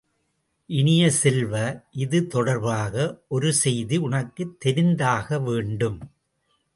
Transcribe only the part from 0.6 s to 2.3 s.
இனிய செல்வ, இது